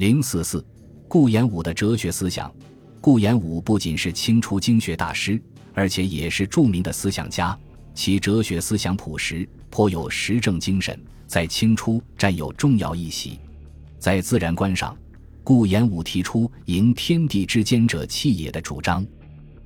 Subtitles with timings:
[0.00, 0.64] 零四四，
[1.06, 2.50] 顾炎武的哲学思想。
[3.02, 5.38] 顾炎武不仅是清初经学大师，
[5.74, 7.54] 而且也是著名的思想家。
[7.92, 13.38] 其哲学思想朴实，颇有实证精神，在清初占有重要一席。
[13.98, 14.96] 在自然观上，
[15.44, 19.06] 顾炎武提出“迎天地之间者气也”的主张。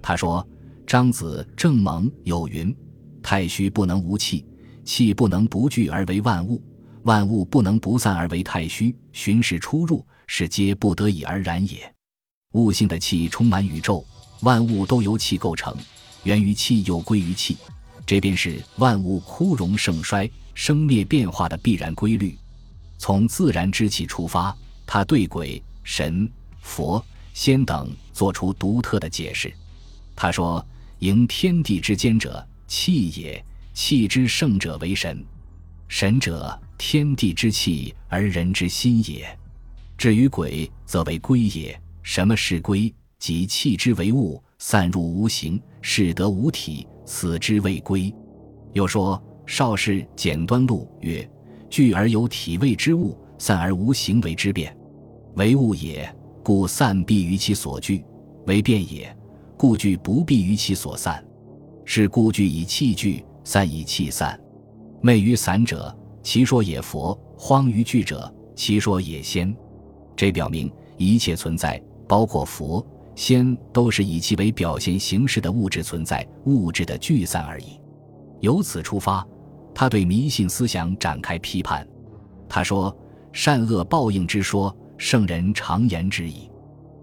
[0.02, 0.44] 他说
[0.84, 2.74] ：“张子正蒙有云
[3.22, 4.44] ：‘太虚不能无气，
[4.82, 6.60] 气不能不聚而为万物，
[7.04, 8.94] 万物不能不散而为太虚。
[9.12, 11.94] 循势出入。’”是皆不得已而然也。
[12.52, 14.02] 物性的气充满宇宙，
[14.40, 15.76] 万物都由气构成，
[16.22, 17.58] 源于气又归于气，
[18.06, 22.36] 这便是万物枯荣盛衰、生灭变化的必然规律。
[22.96, 26.26] 从自然之气出发，他对鬼神、
[26.62, 29.52] 佛、仙等做出独特的解释。
[30.16, 30.64] 他说
[31.00, 35.22] ：“迎天地之间者，气也；气之盛者为神。
[35.86, 39.26] 神者，天地之气而人之心也。”
[39.96, 41.80] 至于鬼，则为归也。
[42.02, 42.92] 什么是归？
[43.18, 48.14] 即气之为物，散入无形，使得无体，此之谓归。
[48.74, 51.26] 又说：少氏简端录曰：
[51.70, 54.76] 聚而有体味之物，散而无形为之变，
[55.36, 58.04] 为物也，故散必于其所聚；
[58.46, 59.16] 为变也，
[59.56, 61.24] 故聚不必于其所散。
[61.86, 64.38] 是故聚以气聚，散以气散。
[65.00, 69.54] 昧于散者，其说也佛；荒于聚者，其说也仙。
[70.16, 77.78] 这表明一切存在，包括佛、仙，都是以其为表现形式的物质存在，物质的聚散而已。
[78.40, 79.24] 由此出发，
[79.74, 81.86] 他对迷信思想展开批判。
[82.48, 82.96] 他说
[83.30, 86.50] ：“善恶报应之说，圣人常言之矣。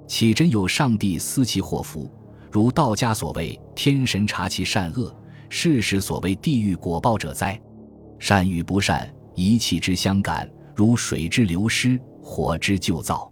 [0.07, 2.09] 岂真有上帝思其祸福？
[2.49, 5.15] 如道家所谓天神察其善恶，
[5.47, 7.61] 世时所谓地狱果报者哉？
[8.21, 13.29] 善与不善，一气之相感，如水之流失。”火之旧造，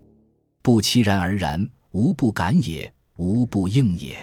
[0.63, 4.17] 不期然而然，无不感也，无不应也。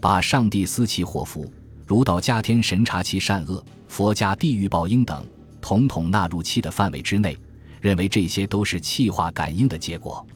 [0.00, 1.50] 把上帝思其祸福，
[1.86, 5.24] 儒道家天神察其善恶，佛家地狱报应等，
[5.60, 7.38] 统统纳入气的范围之内，
[7.80, 10.26] 认为这些都是气化感应的结果，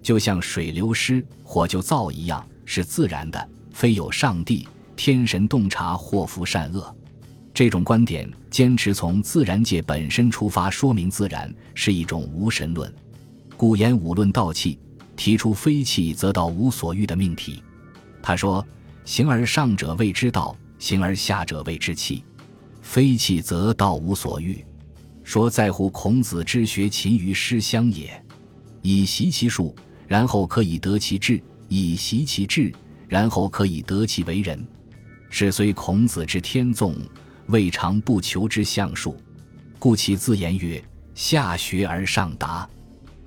[0.00, 6.96] 就像水流失，火就燥一样，是自然的，非有上帝天神洞察祸福善恶。
[7.58, 12.94] 这种观点坚持从自然界本身出发说明自然，是一种无神论。
[13.56, 14.78] 古言五论道气，
[15.16, 17.60] 提出非气则道无所欲的命题。
[18.22, 18.64] 他说
[19.04, 22.22] ：“形而上者谓之道，形而下者谓之气。
[22.80, 24.64] 非气则道无所欲。”
[25.24, 28.24] 说在乎孔子之学勤于诗乡也，
[28.82, 29.74] 以习其术，
[30.06, 32.72] 然后可以得其志；以习其志，
[33.08, 34.64] 然后可以得其为人。
[35.28, 36.94] 是虽孔子之天纵，
[37.48, 39.16] 未尝不求之相术。
[39.78, 40.82] 故其自言曰
[41.14, 42.68] ：“下学而上达。”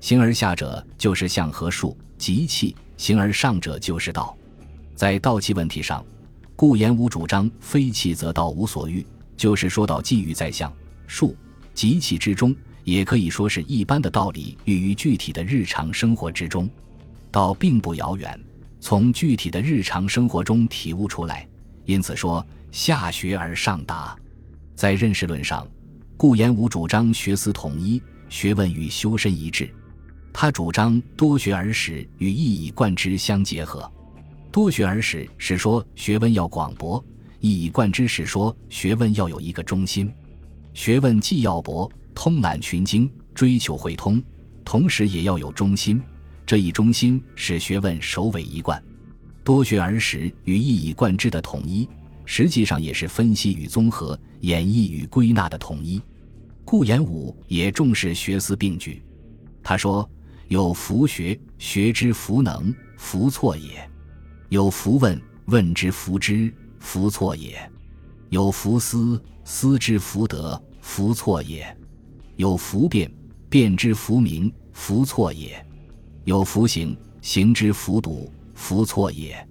[0.01, 4.35] 形而下者就是象和术，即气；形而上者就是道。
[4.95, 6.03] 在道气问题上，
[6.55, 9.05] 顾炎武主张非气则道无所欲，
[9.37, 10.71] 就是说到寄寓在象、
[11.05, 11.35] 术、
[11.73, 16.69] 即气之中，也可以说是一般的道理寓于具体的日常生活之中。
[17.31, 18.39] 道并不遥远，
[18.79, 21.47] 从具体的日常生活中体悟出来。
[21.85, 24.15] 因此说下学而上达。
[24.75, 25.67] 在认识论上，
[26.17, 29.71] 顾炎武主张学思统一，学问与修身一致。
[30.33, 33.91] 他主张多学而史与一以贯之相结合。
[34.51, 37.03] 多学而史是说学问要广博，
[37.39, 40.11] 一以贯之是说学问要有一个中心。
[40.73, 44.23] 学问既要博，通览群经，追求会通，
[44.63, 46.01] 同时也要有中心。
[46.45, 48.81] 这一中心是学问首尾一贯。
[49.43, 51.87] 多学而史与一以贯之的统一，
[52.33, 56.01] 实际上也是分析与综合、演绎与归纳的统一。
[56.63, 59.03] 顾炎武也重视学思并举。
[59.61, 60.09] 他说。
[60.47, 63.69] 有弗学，学之弗能，弗错也；
[64.49, 67.53] 有弗问，问之弗知，弗错也；
[68.31, 71.63] 有弗思，思之弗得，弗错也；
[72.35, 73.09] 有弗辩，
[73.49, 75.51] 辩之弗明，弗错也；
[76.25, 79.47] 有弗行，行之弗笃，弗错也。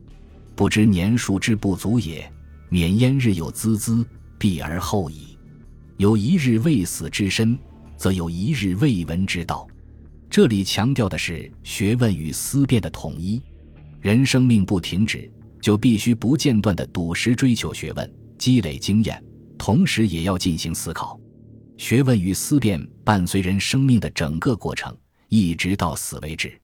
[0.54, 2.30] 不知年数之不足也，
[2.70, 4.04] 免焉日有孜孜，
[4.38, 5.36] 避而后已。
[5.96, 7.58] 有一日未死之身，
[7.96, 9.66] 则有一日未闻之道。
[10.30, 13.42] 这里强调的是学问与思辨的统一。
[14.00, 15.30] 人生命不停止，
[15.60, 19.22] 就必须不间断的笃实追求学问，积累经验，
[19.58, 21.20] 同时也要进行思考。
[21.76, 24.96] 学问与思辨伴随人生命的整个过程，
[25.28, 26.56] 一直到死为止。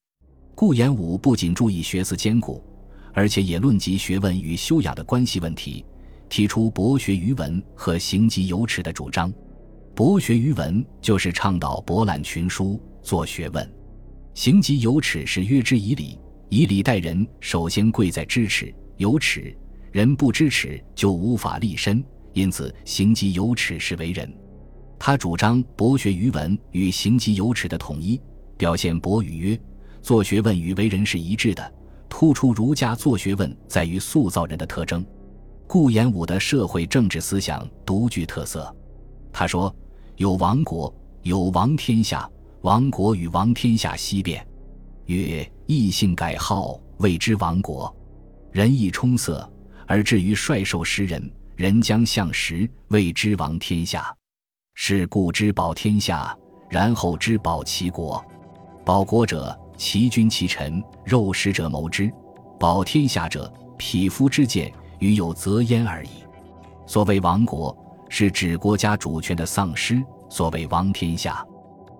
[0.54, 2.64] 顾炎武不仅注意学思兼顾，
[3.12, 5.84] 而且也论及学问与修养的关系问题，
[6.28, 9.32] 提出博学于文和行极有耻的主张。
[9.94, 12.80] 博学于文，就是倡导博览群书。
[13.02, 13.72] 做学问，
[14.34, 16.18] 行己有耻是约之以礼，
[16.48, 18.74] 以礼待人，首先贵在知耻。
[18.96, 19.56] 有耻，
[19.92, 24.28] 人不知耻就无法立身，因此行己有耻是为人。
[24.98, 28.20] 他主张博学于文与行己有耻的统一，
[28.56, 29.60] 表现博语曰：
[30.02, 31.72] 做学问与为人是一致的，
[32.08, 35.06] 突出儒家做学问在于塑造人的特征。
[35.66, 38.74] 顾炎武的社会政治思想独具特色。
[39.32, 39.74] 他说
[40.16, 40.92] ：“有亡国，
[41.22, 42.28] 有亡天下。
[42.62, 44.44] 亡国与亡天下西变，
[45.04, 47.94] 曰：异姓改号，谓之亡国。
[48.50, 49.48] 人亦充塞，
[49.86, 54.12] 而至于率兽食人，人将相食，谓之亡天下。
[54.74, 56.36] 是故之保天下，
[56.68, 58.24] 然后之保其国。
[58.84, 62.08] 保国者，其君其臣，肉食者谋之；
[62.58, 66.24] 保天下者，匹夫之见。”与有则焉而已。
[66.86, 67.76] 所谓亡国，
[68.08, 69.96] 是指国家主权的丧失；
[70.28, 71.44] 所谓亡天下，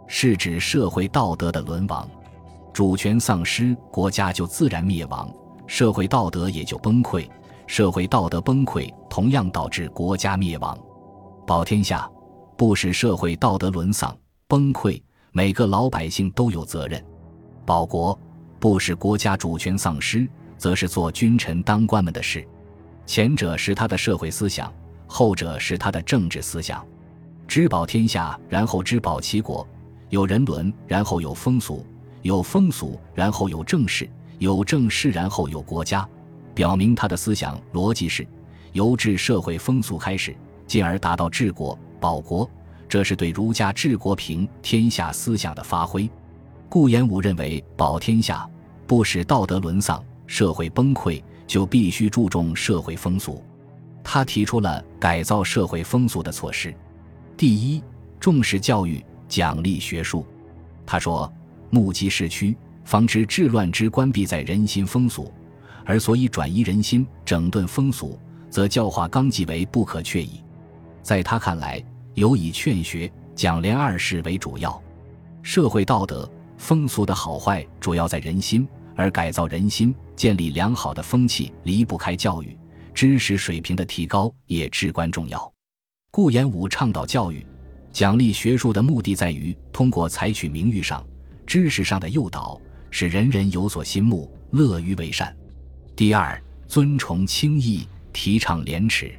[0.06, 2.08] 是指社会道德的沦亡。
[2.72, 5.28] 主权丧失，国家就自然灭亡，
[5.66, 7.28] 社会道德也就崩溃。
[7.66, 10.78] 社会道德崩溃，同样导致国家灭亡。
[11.46, 12.08] 保天下，
[12.56, 14.16] 不使社会道德沦丧
[14.46, 15.02] 崩溃，
[15.32, 17.00] 每个老百姓都有责任；
[17.64, 18.16] 保国，
[18.60, 22.46] 不使国家主权丧失，则是做君臣当官们的事。
[23.06, 24.72] 前者是他的社会思想，
[25.06, 26.84] 后者是他的政治思想。
[27.46, 29.64] 知保天下，然后知保齐国；
[30.10, 31.84] 有人伦，然后有风俗；
[32.22, 34.06] 有风俗，然后有政事；
[34.38, 36.06] 有政事，然后有国家。
[36.52, 38.26] 表明他的思想逻辑是：
[38.72, 40.34] 由治社会风俗开始，
[40.66, 42.48] 进而达到治国保国。
[42.88, 46.10] 这是对儒家治国平天下思想的发挥。
[46.68, 48.48] 顾炎武认为，保天下
[48.86, 51.22] 不使道德沦丧，社会崩溃。
[51.46, 53.42] 就必须注重社会风俗，
[54.02, 56.74] 他提出了改造社会风俗的措施。
[57.36, 57.82] 第一，
[58.18, 60.26] 重视教育，奖励学术。
[60.84, 61.32] 他说
[61.70, 65.32] ：“目击市区，防止治乱之关闭在人心风俗，
[65.84, 68.18] 而所以转移人心、整顿风俗，
[68.50, 70.42] 则教化纲纪为不可却矣。”
[71.02, 71.82] 在他看来，
[72.14, 74.82] 尤以劝学、讲廉二事为主要，
[75.42, 78.66] 社会道德风俗的好坏主要在人心。
[78.98, 82.58] 而改造人心、建立良好的风气，离不开教育
[82.94, 85.52] 知识水平的提高，也至关重要。
[86.10, 87.46] 顾炎武倡导教育、
[87.92, 91.06] 奖励学术的目的，在于通过采取名誉上、
[91.46, 92.58] 知识上的诱导，
[92.90, 95.36] 使人人有所心目，乐于为善。
[95.94, 99.14] 第二，尊崇清义，提倡廉耻。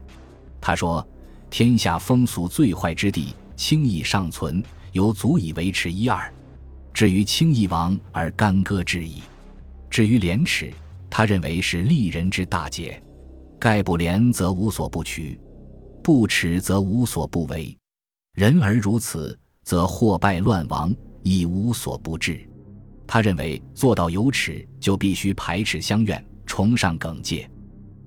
[0.60, 1.08] 他说
[1.52, 6.34] ：“天下风俗最坏之地，清义尚存，犹足以维持一二。
[6.92, 9.22] 至于清义亡而干戈之矣。”
[9.90, 10.72] 至于廉耻，
[11.18, 13.02] 他认为是利人之大节，
[13.60, 15.42] 盖不廉则无所不取，
[16.04, 17.76] 不耻则无所不为。
[18.36, 22.48] 人而如此，则祸败乱亡，亦无所不至。
[23.08, 27.50] 他认为做到有耻，就必须排斥相怨，崇尚耿介。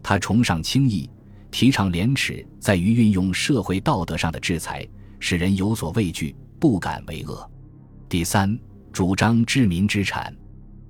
[0.05, 1.11] 他崇尚清义，
[1.51, 4.87] 提倡廉耻，在于运用社会道德上的制裁，
[5.19, 7.51] 使人有所畏惧，不敢为恶。
[8.09, 8.57] 第三，
[8.93, 10.33] 主张治民之产。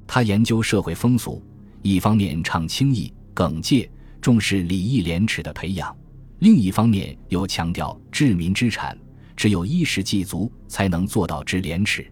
[0.06, 1.42] 他研究社会风俗，
[1.82, 3.90] 一方面倡清义耿介，
[4.20, 5.94] 重视礼义廉耻的培养；
[6.40, 8.96] 另一方面又强调治民之产，
[9.34, 12.06] 只有衣食既足，才能做到知廉耻。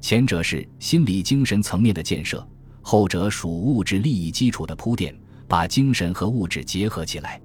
[0.00, 2.46] 前者是心理精神层面的建设，
[2.80, 5.14] 后者属物质利益基础的铺垫，
[5.48, 7.40] 把精神和物质结合起来。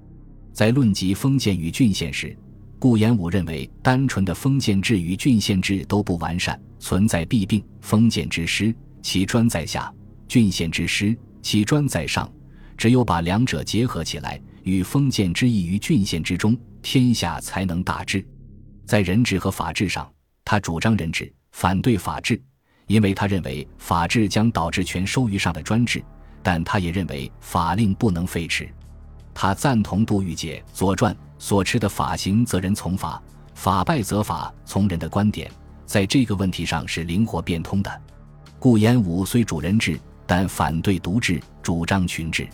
[0.52, 2.36] 在论及封建与郡县时，
[2.78, 7.62] 顾炎武认为，单纯的封建制与郡县制都不完善，存在弊病。
[7.80, 8.74] 封建之师。
[9.02, 9.92] 其专在下，
[10.26, 11.14] 郡县之师；
[11.46, 12.28] 其专在上。
[12.76, 18.26] 只有把两者结合起来，与封建之意于郡县之中，天下才能大治。
[18.84, 20.10] 在人治和法治上，
[20.44, 22.42] 他主张人治，反对法治，
[22.88, 26.02] 因为他认为法治将导致权收于上的专制。
[26.42, 28.68] 但他也认为法令不能废弛。
[29.32, 33.22] 他赞同杜预解《左传》所持的“法行则人从法，
[33.54, 35.48] 法败则法从人”的观点，
[35.86, 38.02] 在这个问题上是灵活变通的。
[38.58, 42.48] 顾炎武虽主人治，但反对独治，主张群治。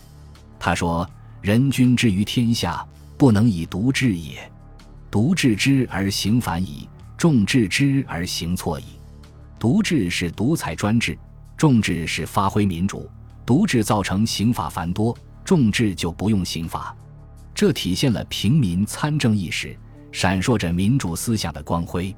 [0.58, 1.08] 他说
[1.40, 2.86] ：“人君之于天下，
[3.16, 4.38] 不能以独治也。
[5.10, 8.84] 独治之而行反矣，众治之而行错矣。
[9.58, 11.18] 独治是独裁专制，
[11.56, 13.08] 众治是发挥民主。
[13.44, 16.94] 独治造成刑法繁多，众治就不用刑法。
[17.54, 19.76] 这体现了平民参政意识，
[20.12, 22.14] 闪烁着民主思想的光辉。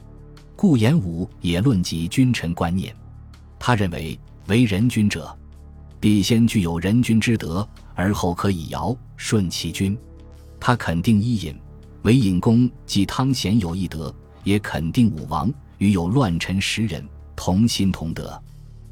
[0.54, 2.94] 顾炎武也论及君臣观念。”
[3.58, 5.36] 他认为，为人君者，
[6.04, 9.96] 必先具有人君之德，而后可以尧舜其君。
[10.60, 11.58] 他肯定伊尹，
[12.02, 17.02] 为尹公既汤显有一德，也肯定武王与有乱臣十人
[17.34, 18.38] 同心同德。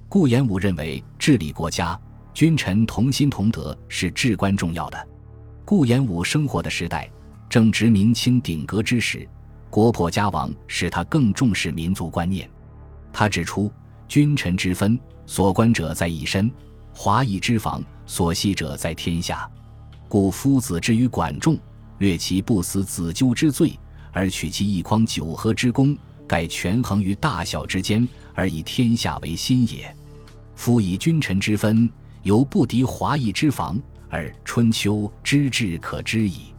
[0.09, 2.00] 顾炎武认为，治理国家，
[2.33, 5.09] 君臣同心同德是至关重要的。
[5.66, 7.11] 顾炎武生活的时代
[7.47, 9.28] 正值明清鼎革之时，
[9.69, 12.49] 国破家亡使他更重视民族观念。
[13.12, 13.71] 他指出，
[14.09, 16.49] 君臣之分，所关者在一身；
[16.94, 19.49] 华夷之防，所系者在天下。
[20.08, 21.58] 故夫子之于管仲，
[21.99, 23.78] 略其不死子纠之罪，
[24.12, 25.96] 而取其一匡九合之功，
[26.28, 29.94] 盖权衡于大小之间，而以天下为心也。
[30.54, 31.90] 夫以君臣之分，
[32.22, 33.80] 犹不敌华夷之防，
[34.11, 36.52] 而春秋之治可知矣。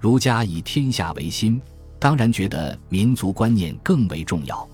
[0.00, 1.60] 儒家以天下为心，
[1.98, 4.68] 当然觉得民族观念更为重要。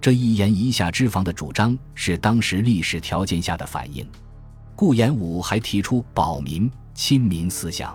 [0.00, 4.06] 这一言一下之防的主张，是当时历史条件下的反应。
[4.80, 7.94] 顾炎武还提出保民亲民思想，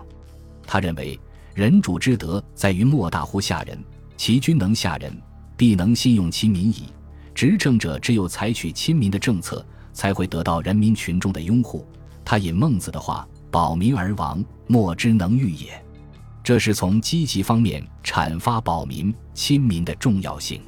[0.64, 1.18] 他认为
[1.52, 3.76] 人主之德在于莫大乎下人，
[4.16, 5.12] 其君能下人，
[5.56, 6.84] 必能信用其民矣。
[7.34, 9.66] 执政者只有采取亲民的政策。
[9.96, 11.84] 才会得到人民群众的拥护。
[12.22, 15.82] 他引孟子的话：“保民而亡，莫之能御也。”
[16.44, 20.60] 这是从积极方面阐发保民亲民的重要性。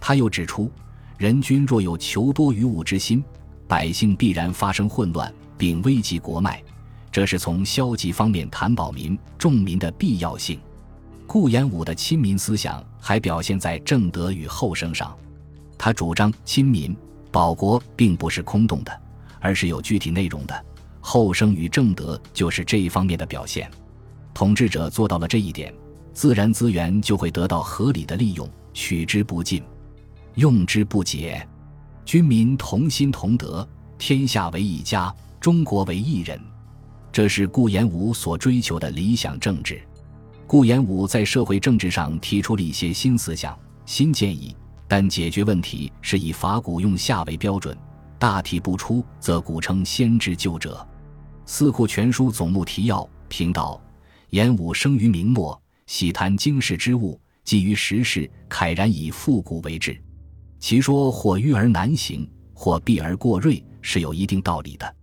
[0.00, 0.68] 他又指出，
[1.16, 3.22] 人君若有求多于物之心，
[3.68, 6.62] 百姓必然发生混乱，并危及国脉。
[7.10, 10.60] 这是从消极方面谈保民重民的必要性。
[11.26, 15.16] 顾炎武的亲民思想还表现在正德与后生上，
[15.76, 16.96] 他主张亲民。
[17.32, 19.00] 保国并不是空洞的，
[19.40, 20.64] 而是有具体内容的。
[21.02, 23.70] 后生与正德就是这一方面的表现。
[24.32, 25.70] 统治者做到了这一点，
[26.14, 29.62] 自然资源就会得到合理的利用，取之不尽，
[30.36, 31.46] 用之不竭。
[32.06, 36.40] 军民同心同德，天下为一家，中国为一人。
[37.12, 39.80] 这是顾炎武所追求的理想政治。
[40.46, 44.54] 顾炎武在社会政治上提出了一些新思想、新建议。
[44.88, 47.76] 但解决问题是以法古用夏为标准，
[48.20, 50.74] 大体不出，则古称先知旧者。
[51.44, 53.80] 《四库全书总目提要》评道：
[54.30, 60.00] 演武生于明末，喜谈经世之物，基于时事，慨然以复古为志。
[60.60, 64.95] 其说或迂而难行，或避而过锐，是有一定道理的。